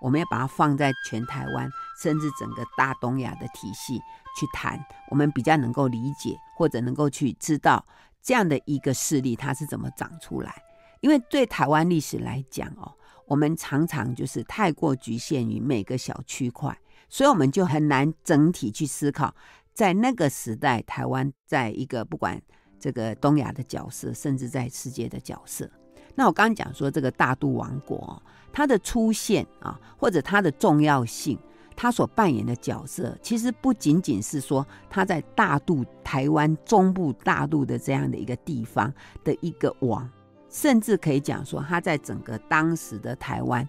[0.00, 1.68] 我们要把它放在全台湾
[2.00, 3.98] 甚至整个大东亚的体系
[4.38, 4.78] 去谈，
[5.10, 7.84] 我们比较能够理解或者能够去知道
[8.22, 10.62] 这样的一个势力它是怎么长出来。
[11.00, 12.94] 因为对台湾历史来讲哦。
[13.26, 16.76] 我们常常就是太过局限于每个小区块，
[17.08, 19.34] 所以我们就很难整体去思考，
[19.72, 22.40] 在那个时代，台湾在一个不管
[22.78, 25.70] 这个东亚的角色，甚至在世界的角色。
[26.14, 31.38] 那我刚刚讲说，这个大肚王国它的出现啊，或者它的重要性，
[31.74, 38.92] 它所扮演的角色，其实不仅仅是说它在大肚台湾中部大陆的这样的一个地方
[39.24, 40.08] 的一个王。
[40.54, 43.68] 甚至可以讲说，他在整个当时的台湾，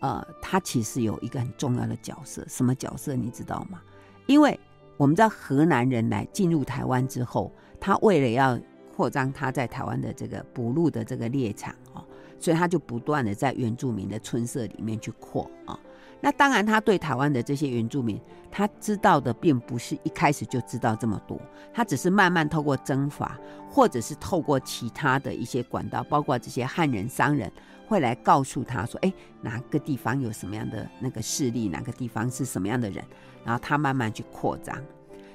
[0.00, 2.42] 呃，他其实有一个很重要的角色。
[2.48, 3.82] 什么角色你知道吗？
[4.24, 4.58] 因为
[4.96, 8.58] 我们知道荷兰人来进入台湾之后，他为了要
[8.96, 12.02] 扩张他在台湾的这个捕鹿的这个猎场哦，
[12.40, 15.78] 所以他就不断的在原住民的村舍里面去扩啊。
[16.24, 21.36] 那当然，他对台湾的这些原住民，他知道的并不是一开始就知道这么多，
[21.74, 23.36] 他只是慢慢透过征伐，
[23.68, 27.50] 或者是透过其他的一些管道，包括这些汉人商人
[27.88, 33.04] 会来告诉他说：“哎，哪个地方有什么样的那个势力，哪个地方是什么样的人。”
[33.44, 34.80] 然后他慢慢去扩张。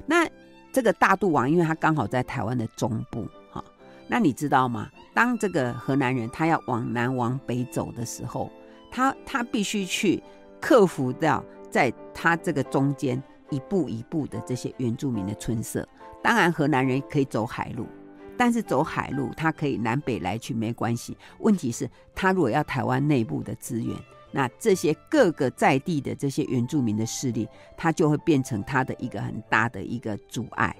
[0.05, 0.25] 那
[0.71, 3.61] 这个大肚王，因为他刚好在台湾的中部，哈，
[4.07, 4.89] 那你知道吗？
[5.13, 8.49] 当这个河南人他要往南往北走的时候，
[8.89, 10.23] 他他必须去。
[10.67, 15.87] 克服掉在他这个中间一步一步的这些原住民的村社。
[16.21, 17.87] 当然，河南人可以走海路，
[18.35, 21.17] 但是走海路他可以南北来去没关系。
[21.39, 23.95] 问题是，他如果要台湾内部的资源，
[24.33, 30.75] 那这些各个在地的这些原住民的势力，他就会变成他的一个很大的一个阻碍。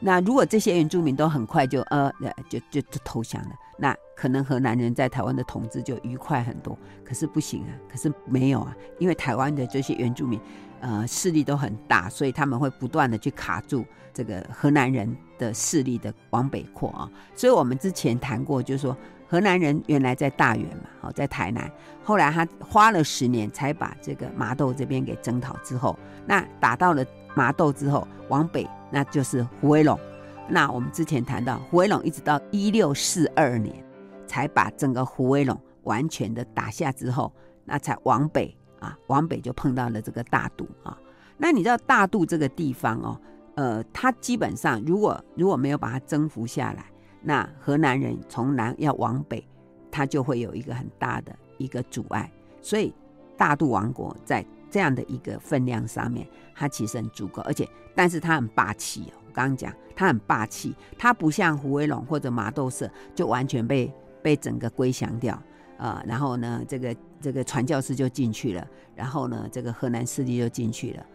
[0.00, 2.12] 那如果这些原住民都很快就呃
[2.48, 6.78] 就就就投降了，那可能荷兰人在台湾的统治就愉快很多。
[7.04, 10.38] 可是不行啊，可是没有啊，因为台湾的这些原住民
[10.80, 17.10] 呃势力都很大，所以他们会不断的去卡住这个荷兰人的势力的往北扩啊。
[17.34, 21.70] 所以我们之前谈过，就是说荷兰人原来在大员嘛，好在台南，
[22.04, 27.04] 后来他花了十年才把这个麻豆这边给征讨之后，那打到了
[27.38, 28.68] 麻豆之后往北。
[28.90, 30.00] 那就是胡威龙。
[30.48, 33.84] 那我们之前谈到胡威龙，一直到一六四二年
[34.26, 37.30] 才把整个胡威龙完全的打下之后，
[37.66, 40.96] 那才往北啊，往北就碰到了这个大渡啊。
[41.36, 43.20] 那你知道大渡这个地方哦，
[43.56, 46.86] 呃，它基本上如果如果没有把它征服下来，
[47.20, 49.46] 那河南人从南要往北，
[49.90, 52.32] 它就会有一个很大的一个阻碍。
[52.62, 52.94] 所以
[53.36, 54.42] 大渡王国在。
[54.70, 59.14] 这样的一个分量上面，它其实很足够，而且，但是它很霸气哦。
[59.26, 65.34] 我刚刚讲，它很霸气，它不像虎尾陇或者麻豆社，就完全被被整个归降掉
[65.78, 66.04] 啊、呃。
[66.06, 71.06] 然后呢，这个这个传教士就进去了，然后呢，这个荷兰势力就进去了。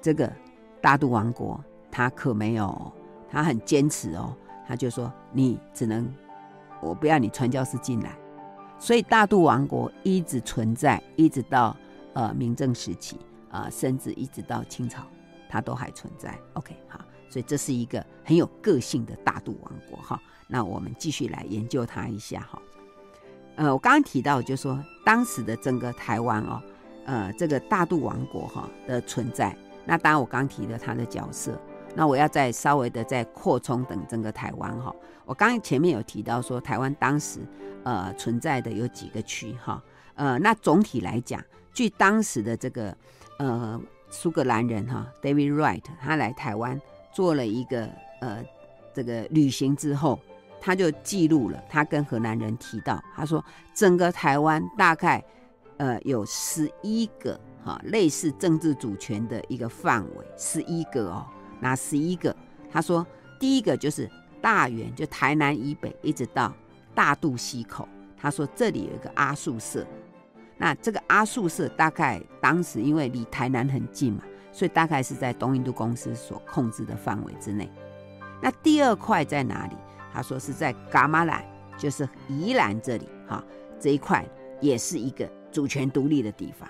[0.00, 0.30] 这个
[0.80, 2.92] 大肚王国，他可没有，
[3.30, 4.34] 他很坚持哦，
[4.66, 6.12] 他就说你只能，
[6.82, 8.14] 我不要你传教士进来。
[8.78, 11.74] 所以大肚王国一直存在，一直到。
[12.14, 13.16] 呃，明郑时期
[13.50, 15.02] 啊、呃，甚至一直到清朝，
[15.48, 16.38] 它都还存在。
[16.54, 20.20] OK，好，所以这是一个很有个性的大肚王国哈。
[20.46, 22.62] 那我们继续来研究它一下哈。
[23.56, 26.62] 呃，我刚刚提到，就说当时的整个台湾哦，
[27.04, 29.56] 呃，这个大肚王国哈的存在。
[29.84, 31.60] 那当然，我刚提了它的角色。
[31.96, 34.94] 那我要再稍微的再扩充等整个台湾哈。
[35.24, 37.40] 我刚刚前面有提到说，台湾当时
[37.84, 39.82] 呃存在的有几个区哈。
[40.14, 41.42] 呃，那总体来讲。
[41.74, 42.96] 据当时的这个
[43.38, 46.80] 呃苏格兰人哈 David Wright，他来台湾
[47.12, 48.42] 做了一个呃
[48.94, 50.18] 这个旅行之后，
[50.60, 55.22] 他就记录了他跟荷兰人提到，他说整个台湾大概
[55.78, 61.26] 呃有十一个哈类似政治主权的一个范围，十一个哦，
[61.60, 62.34] 哪十一个？
[62.70, 63.04] 他说
[63.40, 64.08] 第一个就是
[64.40, 66.54] 大员，就台南以北一直到
[66.94, 69.84] 大肚溪口，他说这里有一个阿速社。
[70.64, 77.70] 那这个阿速社大概当时因为离台南很近嘛，所以大概是在东印度公司所控制的范围之内。
[78.40, 79.76] 那第二块在哪里？
[80.10, 81.44] 他说是在噶玛兰，
[81.76, 83.44] 就是宜兰这里哈，
[83.78, 84.24] 这一块
[84.58, 86.66] 也是一个主权独立的地方。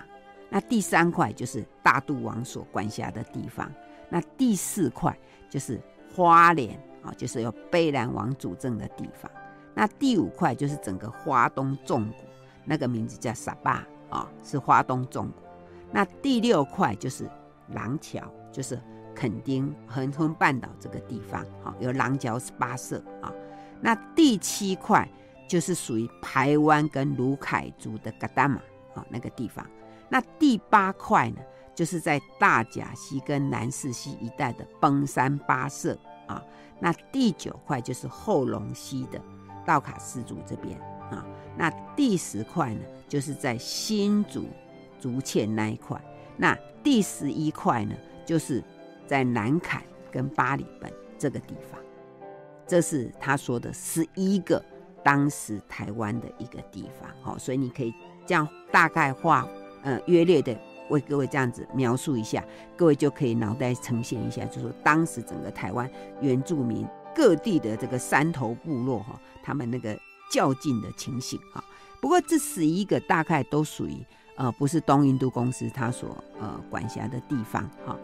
[0.49, 3.71] 那第三块就是大肚王所管辖的地方。
[4.09, 5.17] 那第四块
[5.49, 5.79] 就是
[6.13, 9.31] 花莲啊，就是由卑南王主政的地方。
[9.73, 12.24] 那第五块就是整个花东纵谷。
[12.65, 15.43] 那个名字叫沙巴啊，是花东纵谷。
[15.91, 17.29] 那第六块就是
[17.69, 18.79] 廊桥，就是
[19.13, 23.31] 垦丁恒春半岛这个地方，哈，有廊桥十八社啊。
[23.79, 25.07] 那第七块
[25.47, 28.55] 就是属于排湾跟鲁凯族的噶达玛
[28.93, 29.65] 啊那个地方。
[30.09, 31.41] 那第八块呢，
[31.73, 35.97] 就是在大甲溪跟南势溪一带的崩山八社
[36.27, 36.43] 啊。
[36.79, 39.21] 那第九块就是后龙溪的
[39.65, 40.77] 道卡斯族这边
[41.09, 41.25] 啊。
[41.57, 44.45] 那第十块呢，就是在新竹
[44.99, 45.99] 竹堑那一块。
[46.37, 48.61] 那第十一块呢，就是
[49.07, 49.79] 在南崁
[50.11, 51.79] 跟八里本这个地方。
[52.67, 54.63] 这是他说的十一个
[55.03, 57.09] 当时台湾的一个地方。
[57.21, 57.93] 好，所以你可以
[58.25, 59.47] 这样大概画，
[59.83, 60.57] 呃，约略的
[60.89, 62.43] 为各位这样子描述一下，
[62.75, 65.89] 各位就可以脑袋呈现一下，就是说当时整个台湾
[66.19, 69.97] 原住民各地的这个山头部落哈，他们那个。
[70.35, 71.63] 较劲的情形哈，
[72.01, 77.97] 不过这十一个大概都属于呃不是东印度公司它所呃管辖的地方哈。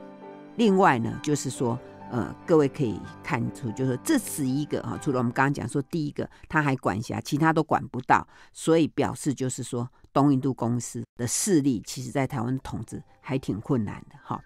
[0.56, 1.78] 另外呢，就是说
[2.10, 14.41] 呃各位可以看出，就是这十一个哈，除了我们刚刚讲说第一个他还管辖，其他都管不到，所以表示就是说东印度公司的势力其实在台湾统治还挺困难的哈。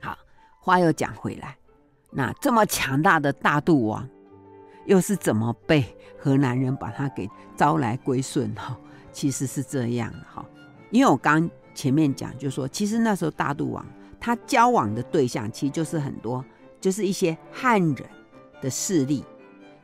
[0.00, 0.16] 好，
[0.58, 1.58] 话又讲回来，
[2.10, 4.08] 那这么强大的大肚王。
[4.86, 5.84] 又是怎么被
[6.18, 8.78] 河南人把他给招来归顺哈？
[9.12, 10.44] 其实是这样哈，
[10.90, 13.84] 因为我刚前面讲，就是说其实那时候大肚王
[14.20, 16.44] 他交往的对象其实就是很多，
[16.80, 18.06] 就是一些汉人
[18.62, 19.24] 的势力，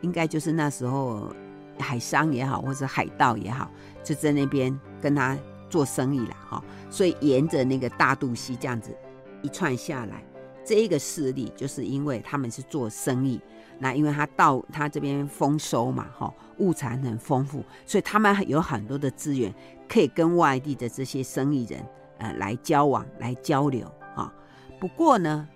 [0.01, 1.35] 应该就是那时候
[1.79, 3.71] 海商也好，或者海盗也好，
[4.05, 5.37] 就在那边跟他
[5.69, 6.63] 做生意了哈。
[6.89, 8.97] 所以沿着那个大肚溪这样子
[9.43, 10.23] 一串下来，
[10.65, 13.41] 这一个势力就是因为他们是做生意，
[13.79, 19.55] 那因为他到他这边丰收嘛，哈，物产很丰富，所以他们有很多的资源
[19.89, 21.85] 可以跟外地的这些生意人
[22.19, 24.33] 呃来交往、来交流啊。
[24.81, 25.47] 不过呢，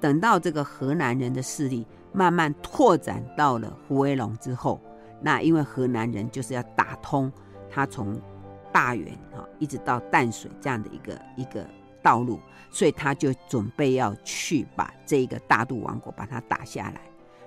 [0.00, 4.80] 等到这个河南人的势力慢慢拓展到了胡威龙之后，
[5.20, 7.30] 那因为河南人就是要打通
[7.68, 8.20] 他从
[8.72, 11.66] 大员哈一直到淡水这样的一个一个
[12.02, 12.38] 道路，
[12.70, 17.00] 所以他就准备要去把这个大肚王国把它打下来。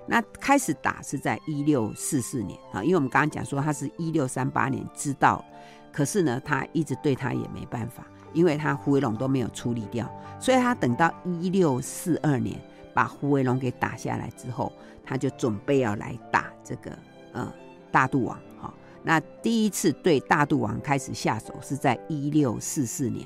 [0.06, 5.44] 那开始打是在一六四四年啊，因为我们刚刚讲说他是一六三八年知道，
[5.92, 12.60] 可是呢他一直对他也没办法，因为他胡维龙都没有处理掉，所以他等到一六四二年
[12.92, 14.72] 把胡维龙给打下来之后，
[15.04, 16.90] 他就准备要来打这个
[17.32, 17.52] 呃
[17.92, 18.36] 大肚王。
[18.60, 18.74] 哈，
[19.04, 23.24] 那第一次对大肚王开始下手是在一六四四年，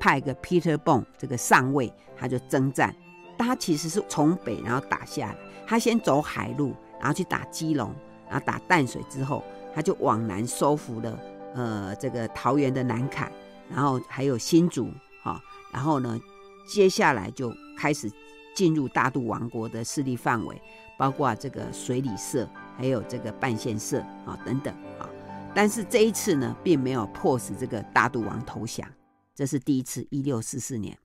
[0.00, 2.94] 派个 Peter Bone 这个上尉，他就征战，
[3.38, 5.36] 他其实是从北然后打下来。
[5.66, 7.94] 他先走海路，然后去打基隆，
[8.28, 9.42] 然后打淡水之后，
[9.74, 11.18] 他就往南收复了
[11.54, 13.26] 呃这个桃园的南崁，
[13.70, 14.90] 然后还有新竹，
[15.22, 15.40] 哈，
[15.72, 16.18] 然后呢，
[16.66, 18.10] 接下来就开始
[18.54, 20.60] 进入大肚王国的势力范围，
[20.98, 25.08] 包括这个水里社，还有这个半线社啊等等啊。
[25.54, 28.86] 但是这一次呢，并没有迫使这个大肚王投降，
[29.34, 30.96] 这是第一次，一六四四年。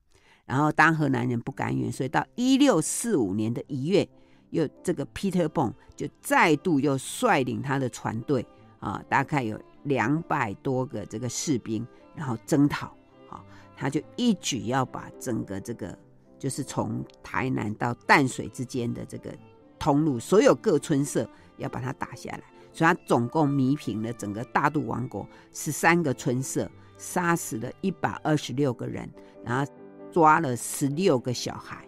[0.46, 4.08] 然后当荷兰人不甘愿，所以到一六四五年的一月。
[4.50, 8.46] 又这个 Peter Bone 就再度又率领他的船队
[8.80, 11.86] 啊，大概有两百多个这个士兵，
[12.16, 12.88] 然后征讨
[13.30, 13.44] 啊，
[13.76, 15.98] 他就一举要把整个这个
[16.40, 19.34] 就是从台南到淡水之间的这个
[19.80, 21.28] 通路，所有各村社
[21.58, 29.10] 要把它打下来，所以他总共弥平了整个大肚王国十三个村社，杀死了一百二十六个人，
[29.44, 29.72] 然后
[30.12, 31.87] 抓了十六个小孩。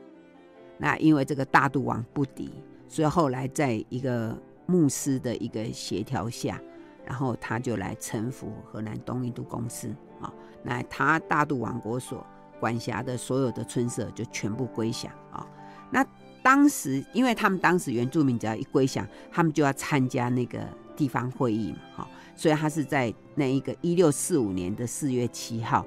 [0.81, 2.49] 那因为这个大肚王不敌，
[2.87, 6.59] 所以后来在一个牧师的一个协调下，
[7.05, 10.33] 然后他就来臣服河南东印度公司啊。
[10.63, 12.25] 那他大肚王国所
[12.59, 15.45] 管辖的所有的村社就全部归降啊。
[15.91, 16.05] 那
[16.41, 20.59] 当时因为他们当时原住民只要一归降，他们就要参加那个
[20.95, 25.85] 地方会议嘛，哈，所以他是在那一个一六四五年的四月七号，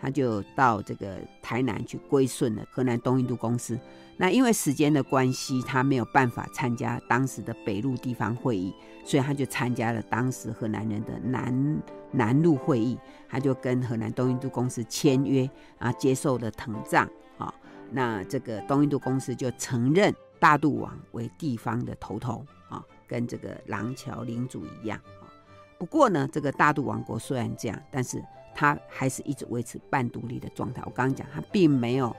[0.00, 3.78] 他就到这个台南去归顺了河南东印度公司。
[4.16, 8.74] 那因为时间的关系，他没有办法参加当时的北路地方会议，
[9.04, 12.98] 所以他就参加了当时河南人的南南路会议，
[13.28, 15.48] 他就跟河南东印度公司签约，
[15.78, 17.54] 啊，接受了腾帐啊。
[17.90, 25.32] 那这个东印度公司就承认大肚王为地方的头头啊，跟这个廊桥领主一样啊。
[25.78, 28.22] 不过呢，这个大肚王国虽然这样，但是
[28.60, 30.82] 他还是一直维持半独立的状态。
[30.84, 32.14] 我刚刚讲，他并没有。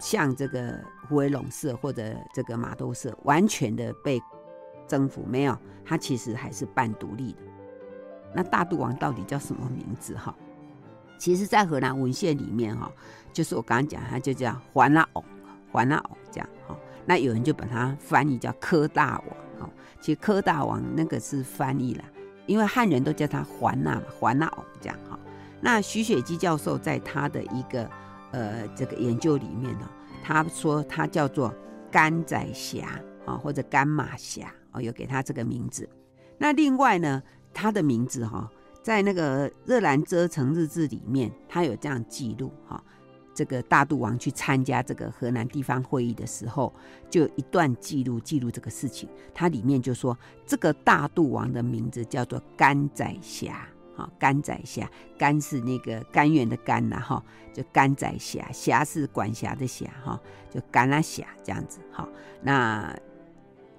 [0.00, 0.78] 像这个
[1.08, 4.20] 胡惟龙社或者这个马窦社完全的被
[4.88, 7.38] 征服没有，他其实还是半独立的。
[8.34, 10.34] 那大肚王到底叫什么名字哈？
[11.16, 12.90] 其实，在荷兰文献里面哈，
[13.32, 15.24] 就是我刚刚讲，他就叫环那翁，
[15.70, 16.76] 环那翁这样哈。
[17.06, 19.70] 那有人就把它翻译叫柯大王哈。
[20.00, 22.04] 其实柯大王那个是翻译了，
[22.46, 24.52] 因为汉人都叫他环那嘛，环那。
[25.64, 27.90] 那徐雪姬教授在他的一个。
[28.36, 29.88] 呃，这个研究里面呢，
[30.20, 31.54] 他说他叫做
[31.88, 35.88] 甘仔峡啊，或者甘马峡哦，有给他这个名字。
[36.36, 38.50] 那另外呢，他的名字哈，
[38.82, 42.82] 在那个热兰遮城日志里面，他有这样记录哈。
[43.32, 46.74] 这个大肚王去参加这个河南地方会议的时候，
[47.08, 49.08] 就有一段记录记录这个事情。
[49.32, 53.64] 它里面就说，这个大肚王的名字叫做甘仔峡。
[53.96, 57.22] 好，甘仔峡，甘是那个甘源的甘呐，哈，
[57.52, 60.20] 就甘仔峡，峡是管辖的峡，哈，
[60.50, 62.08] 就甘拉峡这样子，哈，
[62.42, 62.92] 那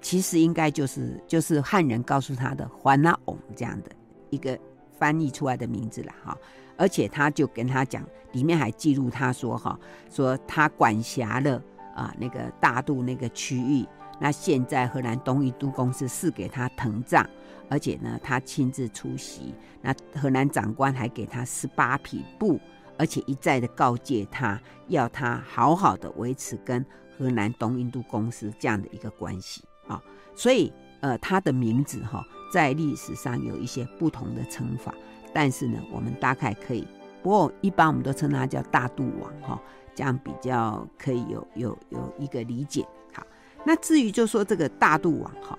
[0.00, 3.90] 其实应该就是就是汉人告诉他的环那翁这样的
[4.30, 4.58] 一个
[4.98, 6.36] 翻译出来的名字了，哈，
[6.78, 8.02] 而且他就跟他讲，
[8.32, 9.78] 里面还记录他说，哈，
[10.10, 11.62] 说他管辖了
[11.94, 13.86] 啊那个大肚那个区域，
[14.18, 17.28] 那现在荷兰东印度公司是给他腾帐。
[17.68, 19.54] 而且呢，他亲自出席。
[19.82, 22.58] 那荷兰长官还给他十八匹布，
[22.98, 26.84] 而且一再的告诫他，要他好好的维持跟
[27.16, 30.02] 荷兰东印度公司这样的一个关系啊。
[30.34, 34.92] 所以，呃，他的名字哈，在历史上有一些不同的称法，
[35.32, 36.86] 但是呢，我们大概可以，
[37.22, 39.60] 不过一般我们都称他叫大肚王哈，
[39.94, 42.84] 这样比较可以有有有一个理解。
[43.12, 43.24] 好，
[43.64, 45.56] 那至于就说这个大肚王哈。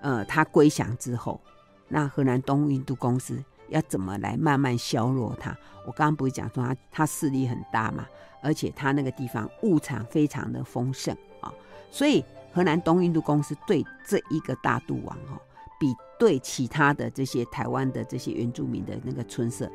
[0.00, 1.40] 呃，他归降之后，
[1.88, 5.56] 那荷兰东印度公司要怎么来慢慢削弱他。
[5.86, 8.06] 我刚刚不是讲说他他势力很大嘛，
[8.42, 11.52] 而且他那个地方物产非常的丰盛啊，
[11.90, 15.40] 所以荷兰东印度公司对这一个大肚王哈，
[15.80, 19.70] 比对其他的这些台湾的这些原住民的那个村社，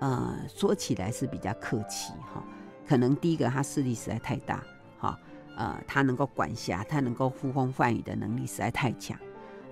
[0.00, 2.42] 呃，说起来是比较客气哈。
[2.86, 4.62] 可能第一个他势力实在太大
[4.98, 5.18] 哈，
[5.56, 9.16] 呃，他能够管辖，他能够呼风唤雨的能力实在太强。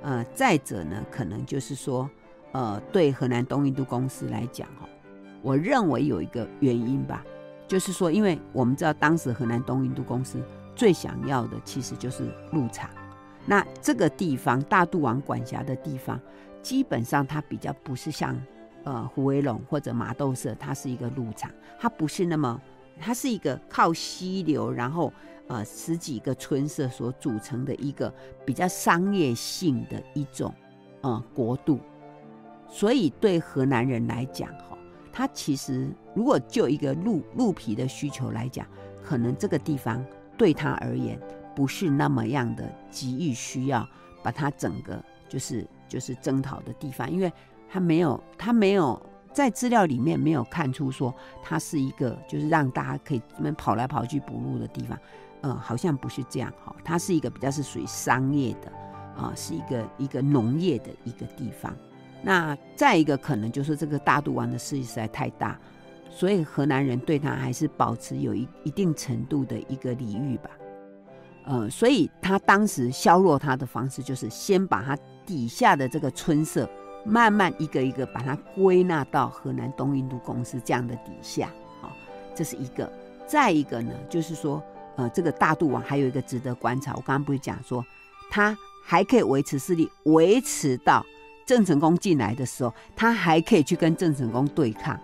[0.02, 2.08] 呃，再者呢，可能就是说，
[2.52, 4.88] 呃，对河南东印度公司来讲哈，
[5.42, 7.24] 我认为有一个原因吧，
[7.68, 10.42] 就是说，因为我们知道当时河南东印度公司
[10.74, 12.88] 最想要的其实就是鹿场。
[13.46, 16.20] 那这个地方大肚王管辖的地方，
[16.62, 18.36] 基本上它比较不是像
[18.84, 22.60] 呃胡威龙或者麻豆社，它是一个鹿场，它不是那么，
[22.98, 25.12] 它是一个靠溪流，然后
[25.50, 28.12] 呃十几个村社所组成的一个
[28.46, 30.54] 比较商业性的一种
[31.02, 31.78] 呃国度，
[32.68, 34.78] 所以对河南人来讲哈，
[35.12, 38.66] 他其实如果就一个鹿鹿皮的需求来讲，
[39.04, 40.02] 可能这个地方
[40.38, 41.20] 对他而言。
[41.52, 43.86] 不是那么样的急于需要
[44.22, 47.30] 把它整个就是就是征讨的地方，因为
[47.68, 48.98] 他没有他没有
[49.32, 54.96] 在资料里面没有看出说它是一个就是让大家可以这么跑来跑去捕鹿的地方，
[55.42, 58.70] 嗯，好像不是这样哈，它是一个比较是属于商业的
[59.16, 61.74] 啊，是一个一个农业的一个地方。
[62.22, 65.58] 那再一个可能就是这个大肚王的势力实在太大，
[66.10, 70.50] 所以荷兰人对他还是保持有一一定程度的一个礼遇吧。
[71.46, 76.68] 呃，所以他当时削弱他的方式，就是先把他底下的这个村社，
[77.02, 81.46] 慢慢一个一个把它归纳到河南东印度公司这样的底下，
[81.80, 81.88] 啊、
[82.34, 82.92] 这是一个。
[83.26, 84.60] 再一个呢，就是说，
[84.96, 87.84] 呃，这个大肚王还有一个值得观察，我刚刚不是讲说，
[88.30, 91.04] 他还可以维持势力，维持到
[91.46, 94.98] 郑成功进来的时候，他还可以去跟郑成功对抗。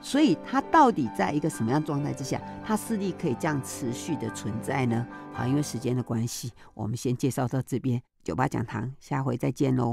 [0.00, 5.06] 所以他到底在一个什么样状态之下，他势力可以这样持续的存在呢？
[5.32, 8.00] 好，因为时间的关系，我们先介绍到这边。
[8.22, 9.92] 酒吧讲堂，下回再见喽。